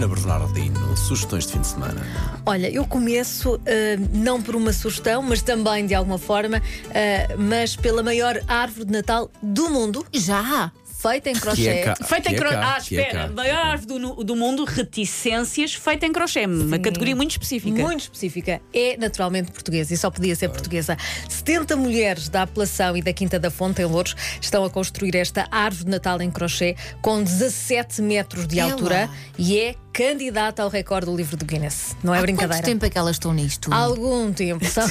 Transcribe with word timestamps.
Ana 0.00 0.08
Bernardino, 0.08 0.96
sugestões 0.96 1.44
de 1.44 1.52
fim 1.52 1.60
de 1.60 1.66
semana. 1.66 2.00
Olha, 2.46 2.70
eu 2.70 2.86
começo 2.86 3.56
uh, 3.56 3.60
não 4.14 4.40
por 4.40 4.56
uma 4.56 4.72
sugestão, 4.72 5.20
mas 5.20 5.42
também 5.42 5.84
de 5.84 5.94
alguma 5.94 6.16
forma, 6.16 6.56
uh, 6.56 7.38
mas 7.38 7.76
pela 7.76 8.02
maior 8.02 8.40
árvore 8.48 8.86
de 8.86 8.92
Natal 8.92 9.30
do 9.42 9.68
mundo. 9.68 10.06
Já! 10.10 10.72
Feita 11.00 11.30
em 11.30 11.34
crochê. 11.34 11.68
é 11.68 11.82
cá. 11.82 11.96
Feita 12.04 12.30
em 12.30 12.34
é 12.34 12.38
crochê. 12.38 12.56
Ah, 12.56 12.74
é 12.76 12.78
espera. 12.78 13.10
cá. 13.10 13.28
Maior 13.28 13.66
árvore 13.66 13.98
do, 13.98 14.24
do 14.24 14.36
mundo, 14.36 14.64
reticências 14.64 15.74
feita 15.74 16.04
em 16.04 16.12
crochê. 16.12 16.44
Uma 16.44 16.78
categoria 16.78 17.16
muito 17.16 17.30
específica. 17.30 17.82
Muito 17.82 18.00
específica. 18.00 18.60
É 18.72 18.98
naturalmente 18.98 19.50
portuguesa 19.50 19.94
e 19.94 19.96
só 19.96 20.10
podia 20.10 20.36
ser 20.36 20.50
portuguesa. 20.50 20.98
70 21.26 21.74
mulheres 21.76 22.28
da 22.28 22.42
Apelação 22.42 22.98
e 22.98 23.02
da 23.02 23.14
Quinta 23.14 23.38
da 23.38 23.50
Fonte, 23.50 23.80
em 23.80 23.86
Louros, 23.86 24.14
estão 24.42 24.62
a 24.62 24.68
construir 24.68 25.16
esta 25.16 25.48
árvore 25.50 25.84
de 25.84 25.90
Natal 25.90 26.20
em 26.20 26.30
crochê 26.30 26.76
com 27.00 27.22
17 27.22 28.02
metros 28.02 28.46
de 28.46 28.60
Ela. 28.60 28.72
altura 28.72 29.08
e 29.38 29.58
é 29.58 29.74
candidata 29.92 30.62
ao 30.62 30.68
recorde 30.68 31.06
do 31.06 31.16
livro 31.16 31.36
do 31.36 31.44
Guinness. 31.44 31.96
Não 32.02 32.14
é 32.14 32.18
Há 32.18 32.22
brincadeira. 32.22 32.54
Quanto 32.62 32.64
tempo 32.64 32.84
é 32.86 32.90
que 32.90 32.98
elas 32.98 33.16
estão 33.16 33.32
nisto? 33.32 33.72
Há 33.72 33.76
algum 33.76 34.32
tempo. 34.32 34.64
São 34.66 34.86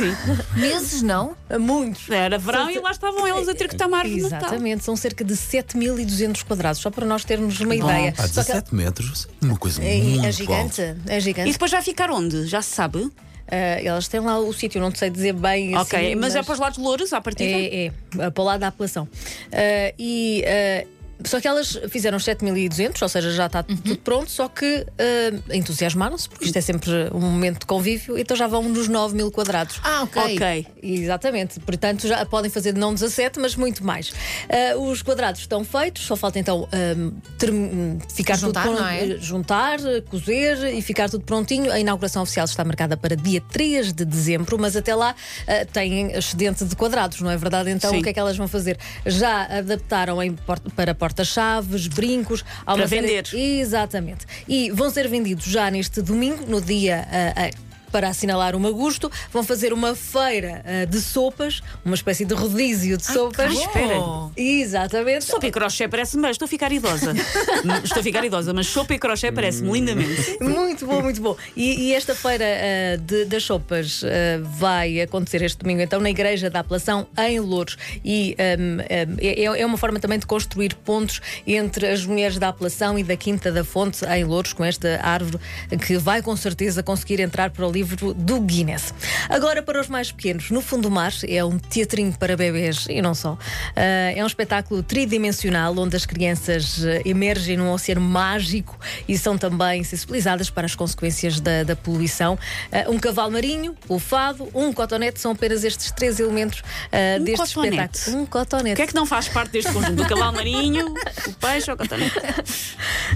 Meses, 0.55 1.01
não? 1.01 1.35
muitos. 1.59 2.09
Era 2.09 2.37
verão 2.37 2.69
e 2.69 2.79
lá 2.79 2.91
estavam 2.91 3.27
eles 3.27 3.47
a 3.47 3.53
ter 3.55 3.67
que 3.69 3.75
tomar. 3.75 4.05
Exatamente, 4.05 4.83
são 4.83 4.95
cerca 4.95 5.23
de 5.23 5.33
7.200 5.33 6.43
quadrados, 6.43 6.81
só 6.81 6.89
para 6.89 7.05
nós 7.05 7.23
termos 7.23 7.59
uma 7.59 7.75
ideia. 7.75 8.13
Há 8.17 8.27
Só 8.27 8.41
que 8.41 8.47
17 8.51 8.75
metros, 8.75 9.27
uma 9.41 9.57
coisa 9.57 9.83
é, 9.83 9.97
muito 9.97 10.25
é 10.25 10.31
gigante, 10.31 10.81
alta. 10.81 10.97
é 11.07 11.17
E 11.17 11.21
gigante. 11.21 11.51
depois 11.51 11.71
vai 11.71 11.81
ficar 11.81 12.11
onde? 12.11 12.45
Já 12.47 12.61
se 12.61 12.69
sabe? 12.75 13.09
Ah, 13.51 13.81
elas 13.83 14.07
têm 14.07 14.19
lá 14.19 14.37
o 14.39 14.53
sítio, 14.53 14.79
não 14.79 14.91
te 14.91 14.99
sei 14.99 15.09
dizer 15.09 15.33
bem. 15.33 15.75
ok, 15.75 15.99
assim, 16.09 16.15
mas, 16.15 16.35
é 16.35 16.43
para 16.43 16.53
os 16.53 16.59
lados 16.59 16.77
Louros, 16.77 17.11
à 17.13 17.19
partida? 17.21 17.49
É, 17.49 17.85
é, 17.87 18.29
para 18.29 18.41
o 18.41 18.45
lado 18.45 18.59
da 18.59 18.67
apelação. 18.67 19.07
Ah, 19.51 19.93
e. 19.97 20.43
ah, 20.45 20.98
só 21.25 21.39
que 21.41 21.47
elas 21.47 21.77
fizeram 21.89 22.17
7.200, 22.17 23.01
ou 23.01 23.09
seja, 23.09 23.31
já 23.31 23.45
está 23.47 23.61
tudo 23.63 23.97
pronto, 23.97 24.29
só 24.31 24.47
que 24.47 24.85
ah, 24.97 25.53
entusiasmaram-se, 25.55 26.29
porque 26.29 26.45
isto 26.45 26.57
é 26.57 26.61
sempre 26.61 26.91
um 27.13 27.19
momento 27.19 27.59
de 27.59 27.65
convívio, 27.65 28.17
então 28.17 28.35
já 28.37 28.47
vão 28.47 28.63
nos 28.63 28.87
9 28.87 29.15
mil 29.15 29.31
quadrados. 29.31 29.79
Ah, 29.83 30.03
ok. 30.03 30.21
Ok. 30.35 30.67
Exatamente, 30.81 31.59
portanto 31.59 32.07
já 32.07 32.25
podem 32.25 32.49
fazer 32.49 32.73
não 32.75 32.93
17, 32.93 33.39
mas 33.39 33.55
muito 33.55 33.83
mais. 33.85 34.11
Ah, 34.49 34.77
os 34.77 35.01
quadrados 35.01 35.41
estão 35.41 35.63
feitos, 35.63 36.03
só 36.05 36.15
falta 36.15 36.39
então 36.39 36.67
ahm, 36.71 37.11
term- 37.37 37.99
ficar 38.13 38.37
Juntar, 38.37 38.63
tudo 38.63 38.77
pronto, 38.77 38.89
é? 38.89 39.17
juntar, 39.19 39.77
cozer 40.09 40.73
e 40.73 40.81
ficar 40.81 41.09
tudo 41.09 41.23
prontinho. 41.25 41.71
A 41.71 41.79
inauguração 41.79 42.23
oficial 42.23 42.45
está 42.45 42.63
marcada 42.63 42.95
para 42.95 43.15
dia 43.15 43.41
3 43.51 43.91
de 43.93 44.05
dezembro, 44.05 44.57
mas 44.59 44.75
até 44.75 44.95
lá 44.95 45.15
ah, 45.47 45.65
têm 45.71 46.11
excedente 46.13 46.63
de 46.65 46.75
quadrados, 46.75 47.19
não 47.21 47.29
é 47.29 47.37
verdade? 47.37 47.69
Então 47.69 47.91
Sim. 47.91 47.99
o 47.99 48.03
que 48.03 48.09
é 48.09 48.13
que 48.13 48.19
elas 48.19 48.37
vão 48.37 48.47
fazer? 48.47 48.77
Já 49.05 49.43
adaptaram 49.45 50.21
em 50.23 50.35
para 50.75 50.93
porta-chaves, 51.13 51.87
brincos, 51.87 52.43
há 52.61 52.65
Para 52.73 52.75
uma 52.75 52.87
série- 52.87 53.07
vender. 53.07 53.23
Exatamente. 53.33 54.25
E 54.47 54.69
vão 54.71 54.89
ser 54.89 55.07
vendidos 55.07 55.45
já 55.45 55.69
neste 55.71 56.01
domingo, 56.01 56.45
no 56.47 56.61
dia. 56.61 57.07
ah, 57.11 57.33
ah, 57.47 57.68
para 57.89 58.07
assinalar 58.09 58.55
o 58.55 58.59
Magusto, 58.59 59.11
vão 59.31 59.43
fazer 59.43 59.73
uma 59.73 59.95
feira 59.95 60.63
ah, 60.65 60.85
de 60.85 60.99
sopas, 61.01 61.61
uma 61.83 61.95
espécie 61.95 62.25
de 62.25 62.33
rodízio 62.33 62.97
de 62.97 63.05
sopas. 63.05 63.51
que 63.51 63.59
espera. 63.59 63.95
Exatamente. 64.35 65.25
Sopa 65.25 65.47
e 65.47 65.51
crochê 65.51 65.87
parece-me. 65.87 66.29
Estou 66.29 66.45
a 66.45 66.49
ficar 66.49 66.71
idosa. 66.71 67.13
estou 67.83 67.99
a 67.99 68.03
ficar 68.03 68.23
idosa, 68.25 68.53
mas 68.53 68.67
sopa 68.67 68.93
e 68.93 68.99
crochê 68.99 69.31
parece-me 69.31 69.71
lindamente. 69.71 70.37
Muito 70.41 70.85
bom, 70.85 71.01
muito 71.01 71.21
bom. 71.21 71.35
E, 71.55 71.87
e 71.89 71.93
esta 71.93 72.15
feira 72.15 72.45
ah, 72.45 72.97
de- 72.97 73.25
das 73.25 73.43
sopas 73.43 74.01
ah, 74.03 74.41
vai 74.43 75.01
acontecer 75.01 75.41
este 75.41 75.59
domingo, 75.59 75.81
então, 75.81 75.99
na 75.99 76.09
Igreja 76.09 76.49
da 76.49 76.59
Apelação, 76.59 77.07
em 77.17 77.39
Louros. 77.39 77.77
E 78.03 78.35
ahm, 78.39 78.79
ahm, 78.81 79.17
é, 79.19 79.43
é 79.61 79.65
uma 79.65 79.77
forma 79.77 79.99
também 79.99 80.19
de 80.19 80.25
construir 80.25 80.75
pontos 80.75 81.21
entre 81.45 81.87
as 81.87 82.05
mulheres 82.05 82.37
da 82.37 82.49
Apelação 82.49 82.97
e 82.97 83.03
da 83.03 83.15
Quinta 83.15 83.51
da 83.51 83.63
Fonte, 83.63 84.05
em 84.05 84.23
Louros, 84.23 84.53
com 84.53 84.63
esta 84.63 84.99
árvore 85.03 85.39
que 85.85 85.97
vai 85.97 86.21
com 86.21 86.35
certeza 86.35 86.81
conseguir 86.83 87.19
entrar 87.19 87.49
para 87.49 87.65
o 87.67 87.71
livro 87.79 88.13
do 88.13 88.39
Guinness. 88.41 88.93
Agora, 89.29 89.63
para 89.63 89.79
os 89.79 89.87
mais 89.87 90.11
pequenos, 90.11 90.51
no 90.51 90.61
Fundo 90.61 90.83
do 90.83 90.91
Mar 90.91 91.13
é 91.27 91.43
um 91.43 91.57
teatrinho 91.57 92.11
para 92.17 92.35
bebês 92.35 92.85
e 92.89 93.01
não 93.01 93.13
só. 93.15 93.37
Ah, 93.75 94.11
é 94.15 94.21
um 94.23 94.27
espetáculo 94.27 94.83
tridimensional 94.83 95.73
onde 95.77 95.95
as 95.95 96.05
crianças 96.05 96.83
ah, 96.85 97.01
emergem 97.05 97.55
num 97.57 97.71
oceano 97.71 98.01
mágico 98.01 98.77
e 99.07 99.17
são 99.17 99.37
também 99.37 99.83
sensibilizadas 99.83 100.49
para 100.49 100.65
as 100.65 100.75
consequências 100.75 101.39
da, 101.39 101.63
da 101.63 101.75
poluição. 101.75 102.37
Ah, 102.71 102.85
um 102.89 102.99
cavalo 102.99 103.31
marinho, 103.31 103.75
o 103.87 103.97
fado, 103.97 104.49
um 104.53 104.73
cotonete 104.73 105.19
são 105.21 105.31
apenas 105.31 105.63
estes 105.63 105.91
três 105.91 106.19
elementos 106.19 106.61
ah, 106.91 107.19
Um 107.19 107.23
deste 107.23 107.53
cotonete? 107.55 107.97
espetáculo. 107.97 108.17
Um 108.17 108.23
O 108.23 108.27
cotonete. 108.27 108.75
que 108.75 108.81
é 108.81 108.87
que 108.87 108.95
não 108.95 109.05
faz 109.05 109.27
parte 109.29 109.51
deste 109.51 109.71
conjunto? 109.71 110.03
O 110.03 110.07
cavalo 110.07 110.33
marinho, 110.33 110.93
o 111.27 111.33
peixe 111.33 111.71
ou 111.71 111.75
o 111.75 111.77
cotonete? 111.77 112.19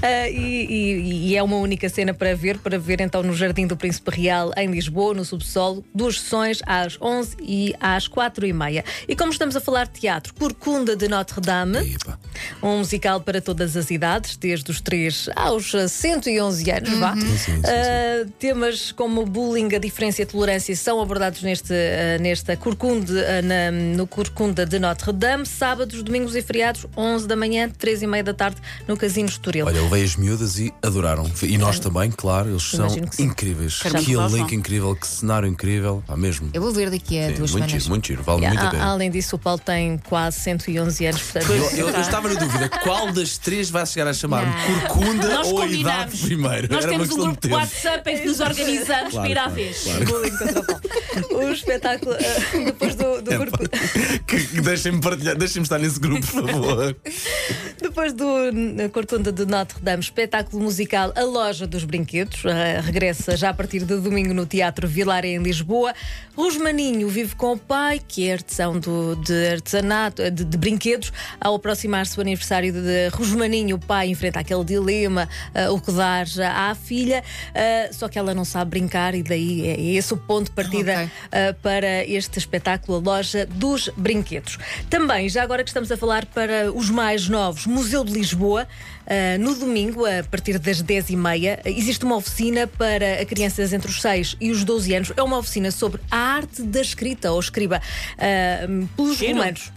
Ah, 0.02 0.30
e, 0.30 0.66
e- 0.70 1.28
e 1.32 1.36
é 1.38 1.44
uma 1.44 1.58
única 1.58 1.88
cena 1.90 2.14
para 2.14 2.36
ver, 2.36 2.58
para 2.60 2.78
ver 2.80 3.02
então 3.02 3.22
no 3.24 3.34
Jardim 3.36 3.66
do 3.68 3.76
Príncipe 3.76 4.12
Real, 4.12 4.52
em 4.58 4.70
Lisboa, 4.70 5.14
no 5.14 5.26
subsolo, 5.26 5.84
duas 5.94 6.20
sessões 6.20 6.62
às 6.66 6.98
11 7.02 7.38
e 7.42 7.74
às 7.80 8.08
4 8.08 8.46
e 8.46 8.54
meia. 8.54 8.84
E 9.08 9.16
como 9.16 9.32
estamos 9.32 9.56
a 9.56 9.62
falar 9.62 9.88
de 9.88 10.00
teatro, 10.00 10.34
Corcunda 10.34 10.96
de 10.96 11.08
Notre-Dame, 11.08 11.94
Epa. 11.94 12.20
Um 12.62 12.80
musical 12.80 13.20
para 13.22 13.42
todas 13.42 13.76
as 13.78 13.90
idades, 13.92 14.36
desde 14.38 14.70
os 14.72 14.82
3 14.82 15.30
aos 15.36 15.74
ah, 15.76 15.88
111 15.88 16.72
anos, 16.72 16.90
vá. 17.00 17.16
sim, 17.16 17.38
sim. 17.38 17.62
Ah, 17.66 18.26
temas 18.40 18.92
como 18.92 19.26
bullying, 19.26 19.74
a 19.76 19.80
diferença 19.80 20.22
e 20.22 20.24
a 20.24 20.28
tolerância 20.28 20.76
são 20.76 21.02
abordados 21.02 21.42
neste, 21.44 21.74
ah, 21.74 22.18
nesta 22.22 22.56
Corcunda, 22.58 23.14
ah, 23.28 23.42
na- 23.42 23.72
no 23.72 24.08
Corcunda 24.08 24.66
de 24.66 24.80
Notre-Dame, 24.80 25.46
sábados, 25.46 26.02
domingos 26.04 26.36
e 26.36 26.42
feriados, 26.42 26.86
11 26.96 27.28
da 27.28 27.36
manhã, 27.36 27.70
3 27.70 28.02
e 28.02 28.08
meia 28.08 28.24
da 28.24 28.34
tarde, 28.34 28.58
no 28.88 28.96
Casino 28.98 29.28
Estoril. 29.30 29.66
Olha, 29.66 29.78
eu 29.78 29.84
levei 29.84 30.04
as 30.04 30.16
miúdas 30.16 30.60
e 30.60 30.74
adoraram. 30.82 31.30
E 31.42 31.58
nós 31.58 31.80
também, 31.80 32.12
claro, 32.12 32.50
eles 32.50 32.64
são 32.64 32.90
sim. 32.90 33.02
incríveis. 33.20 33.80
Quero 33.82 34.00
Que 34.04 34.14
elenco 34.14 34.54
incrível, 34.54 34.96
que 34.96 35.08
cenário 35.08 35.48
incrível. 35.48 36.04
Pá, 36.06 36.16
mesmo. 36.18 36.50
Eu 36.54 36.62
vou 36.62 36.72
ver 36.72 36.90
daqui 36.90 37.20
a 37.20 37.28
Sim, 37.30 37.34
duas 37.36 37.52
muito 37.52 37.66
semanas. 37.66 37.72
giro, 37.72 37.90
muito 37.90 38.08
giro, 38.08 38.24
vale 38.24 38.40
Yeah, 38.42 38.60
muito 38.62 38.66
a 38.66 38.68
a- 38.68 38.80
pena. 38.82 38.92
além 38.92 39.12
disso, 39.12 39.36
o 39.36 39.40
Paulo 39.40 39.60
tem 39.64 39.98
quase 39.98 40.40
111 40.40 41.06
anos, 41.06 41.22
portanto. 41.22 41.52
Eu, 41.52 41.70
eu- 41.78 41.90
eu 41.90 42.02
estava 42.02 42.30
na 42.34 42.40
dúvida 42.40 42.70
qual 42.70 43.12
das 43.12 43.38
três 43.38 43.70
vai 43.70 43.86
chegar 43.86 44.08
a 44.10 44.14
chamar-me. 44.14 44.54
Corcunda 44.66 45.28
Nós 45.28 45.48
ou 45.48 45.60
a 45.60 45.62
combinamos. 45.66 45.80
idade 46.14 46.18
primeiro. 46.18 46.68
Nós 46.74 46.84
Era 46.86 46.94
uma 46.94 47.06
temos 47.06 47.06
um 47.06 47.08
questão 47.08 47.24
grupo 47.26 47.42
de 47.42 47.48
tempo. 47.50 47.56
WhatsApp 47.56 48.10
em 48.12 48.18
que 48.20 48.26
nos 48.28 48.40
organizamos 48.40 49.12
Claro, 49.12 49.12
para 49.14 49.30
ir 49.30 49.38
à 49.38 49.42
claro, 49.44 49.56
vez. 49.56 49.84
claro. 49.84 50.06
Bullying 50.06 50.38
contra 50.38 50.60
o 50.60 50.66
Paulo. 50.66 50.82
O 51.50 51.52
espetáculo, 51.54 52.16
ah, 52.16 52.58
depois 52.66 52.96
do, 52.96 53.22
do 53.22 53.32
que- 54.26 54.48
que 54.48 54.62
Deixem-me 54.62 55.02
partilhar, 55.02 55.36
deixem-me 55.38 55.64
estar 55.66 55.80
nesse 55.80 56.00
grupo, 56.00 56.26
por 56.26 56.50
favor. 56.50 56.96
Depois 57.82 58.14
do 58.14 58.52
na 58.52 58.90
Corcunda 58.90 59.32
de 59.32 59.46
Notre-Dame, 59.46 60.02
espetáculo 60.02 60.64
musical 60.64 61.12
A 61.16 61.24
Loja 61.24 61.68
dos 61.68 61.84
Brinquedos, 61.84 62.44
eh, 62.46 62.80
regressa 62.82 63.36
já 63.36 63.50
a 63.50 63.54
partir 63.54 63.80
de 63.80 63.96
domingo 63.98 64.34
no 64.34 64.46
Teatro 64.46 64.88
Vilar 64.88 65.26
em 65.26 65.38
Lisboa. 65.42 65.94
Rosmaninho 66.36 67.08
vive 67.10 67.36
com 67.36 67.54
o 67.54 67.58
pai, 67.58 68.00
que 68.08 68.28
é 68.28 68.34
artesão 68.34 68.80
do, 68.80 69.16
de 69.18 69.48
artesanato, 69.50 70.22
eh, 70.22 70.30
de, 70.30 70.44
de 70.44 70.58
brinquedos. 70.58 71.12
Ao 71.40 71.56
aproximar-se 71.56 72.16
aniversário 72.24 72.74
de, 72.74 73.10
Rosmaninho, 73.10 73.76
o 73.76 73.80
pai 73.80 74.08
enfrenta 74.10 74.40
aquele 74.40 74.64
dilema, 74.64 75.30
eh, 75.54 75.70
o 75.70 75.80
que 75.80 75.92
dar 75.92 76.26
à 76.56 76.74
filha, 76.76 77.24
eh, 77.54 77.90
só 77.92 78.08
que 78.08 78.18
ela 78.18 78.34
não 78.34 78.46
sabe 78.46 78.72
brincar 78.72 79.14
e 79.14 79.22
daí 79.24 79.68
é 79.68 79.82
esse 79.96 80.14
o 80.14 80.18
ponto 80.18 80.46
de 80.46 80.52
partida 80.52 80.94
Ok. 80.94 81.06
uh, 81.06 81.54
para 81.62 82.06
este 82.06 82.40
espetáculo, 82.40 82.98
a 82.98 83.02
Loja 83.02 83.46
dos 83.46 83.90
Brinquedos. 83.96 84.58
Também, 84.90 85.30
já 85.30 85.44
agora 85.44 85.64
que 85.64 85.70
estamos 85.70 85.92
a 85.92 85.98
falar 85.98 86.26
para 86.26 86.72
os 86.72 86.90
mais 86.90 87.28
novos, 87.28 87.66
Museu 87.66 88.04
de 88.04 88.14
Lisboa, 88.14 88.68
uh, 89.06 89.42
no 89.42 89.56
domingo, 89.56 90.06
a 90.06 90.24
partir 90.24 90.58
das 90.60 90.82
10h30, 90.82 91.62
existe 91.66 92.06
uma 92.06 92.16
oficina 92.16 92.68
para 92.68 93.26
crianças 93.26 93.74
entre 93.74 93.90
os 93.90 94.02
6 94.02 94.38
e 94.40 94.52
os 94.52 94.64
12 94.64 94.96
anos. 94.96 95.12
É 95.16 95.22
uma 95.24 95.38
oficina 95.38 95.72
sobre 95.72 96.02
a 96.10 96.18
arte 96.18 96.62
da 96.64 96.82
escrita, 96.82 97.32
ou 97.32 97.40
escriba, 97.40 97.82
uh, 98.18 98.88
pelos 98.96 99.18
Giro. 99.18 99.34
romanos. 99.38 99.72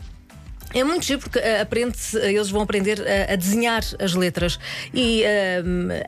É 0.74 0.84
muito 0.84 1.04
giro 1.04 1.20
porque 1.20 1.38
eh, 1.38 1.60
aprende-se, 1.60 2.18
eh, 2.18 2.32
eles 2.32 2.50
vão 2.50 2.62
aprender 2.62 3.00
eh, 3.00 3.32
a 3.32 3.36
desenhar 3.36 3.82
as 3.98 4.14
letras 4.14 4.58
e 4.92 5.22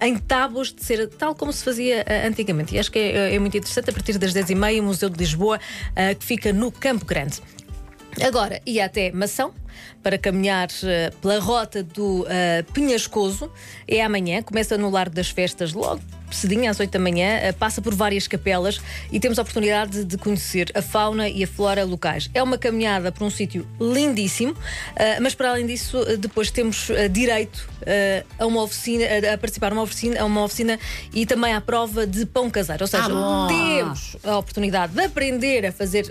em 0.00 0.18
tábuas 0.18 0.72
de 0.72 0.84
cera, 0.84 1.06
tal 1.06 1.34
como 1.34 1.52
se 1.52 1.64
fazia 1.64 2.04
antigamente. 2.26 2.74
E 2.74 2.78
acho 2.78 2.90
que 2.90 2.98
é, 2.98 3.34
é 3.34 3.38
muito 3.38 3.56
interessante 3.56 3.90
a 3.90 3.92
partir 3.92 4.18
das 4.18 4.34
10h30, 4.34 4.80
o 4.80 4.82
Museu 4.82 5.08
de 5.08 5.18
Lisboa, 5.18 5.58
eh, 5.96 6.14
que 6.14 6.24
fica 6.24 6.52
no 6.52 6.70
Campo 6.70 7.04
Grande. 7.04 7.40
Agora, 8.20 8.60
ia 8.66 8.84
até 8.84 9.12
Mação 9.12 9.52
para 10.02 10.16
caminhar 10.18 10.68
eh, 10.84 11.10
pela 11.20 11.38
rota 11.38 11.82
do 11.82 12.24
Penhascoso. 12.72 13.50
É 13.86 14.02
amanhã, 14.02 14.42
começa 14.42 14.76
no 14.78 14.90
Largo 14.90 15.14
das 15.14 15.28
Festas 15.30 15.72
logo 15.72 16.00
cedinho, 16.30 16.70
às 16.70 16.78
8 16.78 16.90
da 16.90 16.98
manhã, 16.98 17.38
eh, 17.40 17.52
passa 17.52 17.80
por 17.80 17.94
várias 17.94 18.28
capelas 18.28 18.78
e 19.10 19.18
temos 19.18 19.38
a 19.38 19.42
oportunidade 19.42 20.04
de, 20.04 20.18
conhecer 20.18 20.70
a 20.74 20.82
fauna 20.82 21.26
e 21.26 21.42
a 21.42 21.46
flora 21.46 21.82
locais. 21.86 22.28
É 22.34 22.42
uma 22.42 22.58
caminhada 22.58 23.10
por 23.10 23.24
um 23.24 23.30
sítio 23.30 23.66
lindíssimo, 23.80 24.54
mas 25.22 25.34
para 25.34 25.48
além 25.52 25.64
disso, 25.64 25.96
depois 26.18 26.50
temos 26.50 26.88
direito 27.10 27.66
a 28.38 28.44
uma 28.46 28.60
oficina, 28.62 29.04
a- 29.32 29.38
participar 29.38 29.70
numa 29.70 29.80
oficina, 29.80 30.20
a 30.20 30.24
uma 30.26 30.42
oficina 30.44 30.78
e 31.14 31.24
também 31.24 31.54
à 31.54 31.62
prova 31.62 32.06
de 32.06 32.26
pão 32.26 32.50
caseiro. 32.50 32.84
Ou 32.84 32.88
seja, 32.88 33.04
Ah, 33.10 33.46
temos 33.48 34.16
a 34.22 34.36
oportunidade 34.36 34.92
de 34.92 35.00
aprender 35.02 35.64
a 35.64 35.72
fazer 35.72 36.10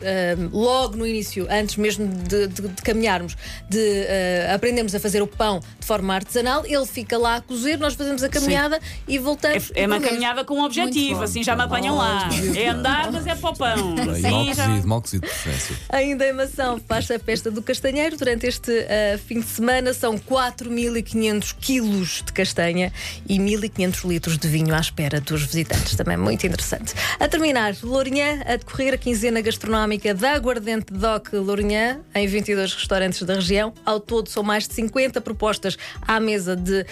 logo 0.52 0.96
no 0.98 1.06
início, 1.06 1.46
antes 1.48 1.76
mesmo 1.76 2.08
de, 2.08 2.48
de- 2.48 2.68
de 2.70 2.82
caminharmos, 2.82 3.38
de 3.70 3.80
eh, 3.80 4.52
aprendermos 4.54 4.94
a 4.96 5.00
fazer 5.00 5.22
o 5.22 5.28
pão 5.28 5.60
de 5.80 5.86
forma 5.86 6.14
artesanal. 6.14 6.66
Ele 6.66 6.86
fica 6.86 7.18
lá 7.18 7.38
a 7.38 7.42
cozer, 7.42 7.78
nós 7.78 7.94
fazemos 7.94 8.24
a 8.24 8.30
caminhada 8.30 8.80
e 9.08 9.18
voltamos. 9.18 9.72
É, 9.76 9.84
é 9.84 9.88
uma 9.88 10.00
caminhada 10.00 10.44
com 10.44 10.56
um 10.56 10.64
objetivo, 10.64 11.18
bom. 11.18 11.24
assim 11.24 11.44
já 11.44 11.56
me 11.56 11.64
apanham 11.64 11.96
lá. 11.96 12.30
É 12.56 12.70
andar, 12.70 13.12
mas 13.12 13.26
é 13.28 13.36
para 13.36 13.50
o 13.50 13.56
pão. 13.56 13.96
Bem, 13.96 14.16
Sim, 14.16 14.32
mal 14.32 14.46
cozido, 14.46 14.88
mal 14.88 15.02
cozido 15.02 15.28
de 15.28 15.34
preferência. 15.34 15.76
Ainda 15.90 16.28
em 16.28 16.34
Mação 16.34 16.80
faz 16.88 17.10
a 17.12 17.20
festa 17.20 17.50
do 17.52 17.62
castanheiro. 17.62 18.18
Durante 18.18 18.46
este 18.48 18.72
uh, 18.72 19.18
fim 19.26 19.40
de 19.40 19.48
semana 19.48 19.94
são 19.94 20.18
4.500 20.18 21.56
quilos 21.60 22.24
de 22.26 22.34
castanha 22.34 22.92
e 23.28 23.38
1.500 23.38 24.08
litros 24.08 24.38
de 24.38 24.48
vinho 24.48 24.74
à 24.74 24.80
espera 24.80 25.20
dos 25.20 25.44
visitantes. 25.44 25.96
Também 25.96 26.18
muito 26.18 26.46
interessante. 26.46 26.94
A 27.20 27.28
terminar, 27.28 27.76
Lourinhã, 27.84 28.42
a 28.46 28.56
decorrer 28.56 28.94
a 28.94 28.98
quinzena 28.98 29.42
gastronómica 29.42 30.14
da 30.14 30.34
Aguardente 30.34 30.94
Doc 30.94 31.34
Lourinhã, 31.34 32.00
em 32.14 32.28
22 32.28 32.74
restaurantes 32.74 33.24
da 33.24 33.36
região. 33.36 33.47
Ao 33.86 34.00
todo 34.00 34.30
são 34.30 34.44
mais 34.44 34.68
de 34.68 34.74
50 34.74 35.22
propostas 35.22 35.78
à 36.02 36.20
mesa, 36.20 36.56
de, 36.56 36.86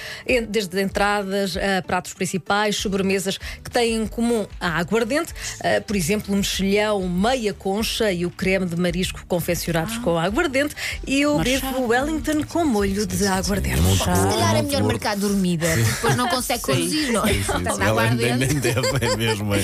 desde 0.50 0.82
entradas 0.82 1.58
a 1.58 1.82
pratos 1.82 2.14
principais, 2.14 2.76
sobremesas 2.76 3.38
que 3.38 3.70
têm 3.70 3.96
em 3.96 4.08
comum 4.08 4.46
a 4.60 4.78
aguardente. 4.78 5.34
Uh, 5.34 5.84
por 5.86 5.96
exemplo, 5.96 6.34
um 6.34 6.38
mexilhão, 6.38 7.08
meia 7.08 7.54
concha 7.54 8.12
e 8.12 8.26
o 8.26 8.32
creme 8.32 8.66
de 8.66 8.76
marisco 8.76 9.26
confeccionados 9.28 9.98
com 9.98 10.18
aguardente 10.18 10.76
e 11.06 11.26
o 11.26 11.40
bife 11.40 11.66
Wellington 11.66 12.44
com 12.44 12.66
molho 12.66 13.06
de 13.06 13.28
aguardente. 13.28 13.82
Se 13.82 14.06
calhar 14.06 14.56
é 14.56 14.62
melhor 14.62 14.84
marcar 14.84 15.16
dormida, 15.18 15.68
depois 15.76 16.16
não 16.16 16.28
consegue 16.28 16.62
conduzir, 16.64 17.12
não 17.12 17.26
é? 17.26 17.34
Portanto, 17.34 17.68
Ela 17.68 17.78
nem, 17.78 17.88
aguardente. 17.88 18.54
nem 18.54 18.60
deve, 18.60 19.06
é 19.06 19.16
mesmo. 19.16 19.54
É, 19.54 19.64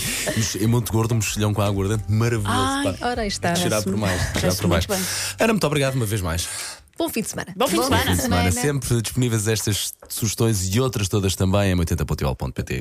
é 0.61 0.67
muito 0.67 0.91
gordo, 0.91 1.13
um 1.13 1.17
mexilhão 1.17 1.53
com 1.53 1.61
aguardente 1.61 2.03
maravilhoso. 2.09 2.47
Ai, 2.49 2.93
pá. 2.93 3.07
Ora, 3.09 3.21
aí 3.21 3.27
está. 3.27 3.55
Cheirar 3.55 3.83
por 3.83 3.95
mais. 3.95 4.21
Parece 4.33 4.61
por 4.61 4.67
mais. 4.67 4.87
Ana, 5.39 5.53
muito 5.53 5.67
obrigado 5.67 5.95
uma 5.95 6.05
vez 6.05 6.21
mais. 6.21 6.47
Bom 7.01 7.09
fim 7.09 7.21
de 7.23 7.29
semana. 7.29 7.51
Bom 7.57 7.65
fim 7.67 7.77
de 7.77 7.77
Bom 7.77 7.83
semana. 7.85 8.03
fim 8.03 8.15
de 8.15 8.21
Semana 8.21 8.51
Semana. 8.51 8.51
sempre 8.51 9.01
disponíveis 9.01 9.47
estas 9.47 9.91
sugestões 10.07 10.71
e 10.71 10.79
outras 10.79 11.09
todas 11.09 11.35
também 11.35 11.71
em 11.71 11.75
80.pt. 11.75 12.77